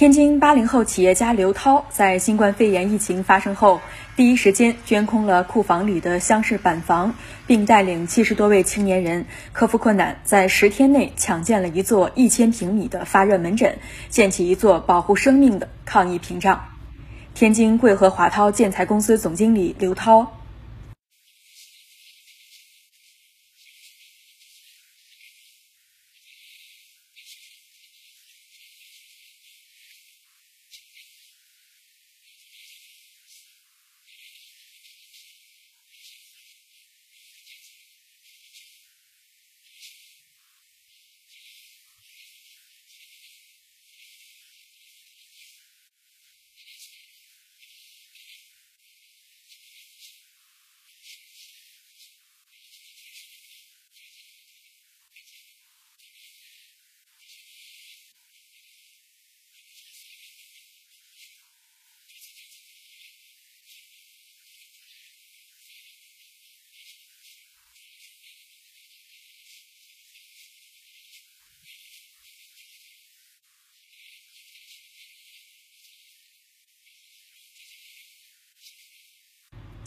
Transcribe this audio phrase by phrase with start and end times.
[0.00, 3.82] 天津八零后企业家刘涛在新冠肺炎疫情发生后，
[4.16, 7.14] 第一时间捐空了库房里的厢式板房，
[7.46, 13.76] 并带领七十多位青年人克服困难，在十天内抢建了一座一千平米的发热门诊，
[14.08, 16.64] 建起一座保护生命的抗疫屏障。
[17.34, 20.39] 天津贵和华涛建材公司总经理刘涛。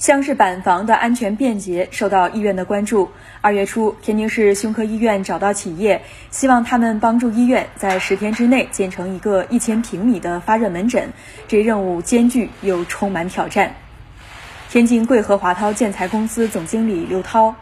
[0.04, 3.10] 厢式板房的安全便捷受到医院的关注。
[3.40, 11.14] 二月初，天津市胸科医院找到企业，希望他们帮助医院在十天之内建成一个一千平米的发热门诊。
[11.48, 13.78] 这任务艰巨又充满挑战。
[14.70, 17.56] 天津贵和华涛建材公司总经理刘涛。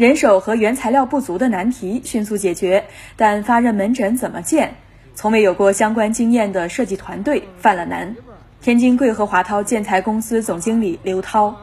[0.00, 4.76] 人手和原材料不足的难题迅速解决，但发热门诊怎么建？
[5.14, 8.16] 从未有过相关经验的设计团队犯了难。
[8.62, 11.54] 天津贵和华涛建材公司总经理刘涛。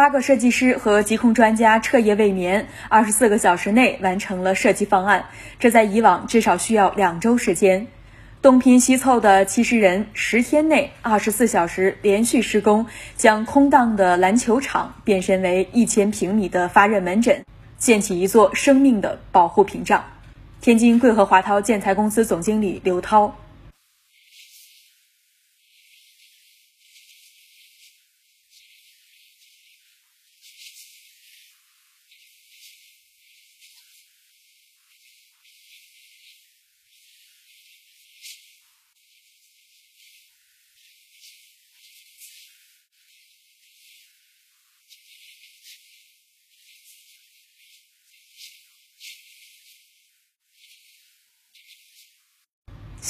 [0.00, 5.26] 八个设计师和疾控专家彻夜未眠，二十四个小时内完成了设计方案。
[5.58, 7.86] 这在以往至少需要两周时间。
[8.40, 17.44] 东拼西凑的七十人，十天内二十四小时连续施工，将空荡的篮球场变身为一千平米的发热门诊，
[17.76, 20.02] 建起一座生命的保护屏障。
[20.62, 23.36] 天津贵和华涛建材公司总经理刘涛。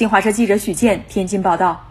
[0.00, 1.89] 新华社记者许健天津报道。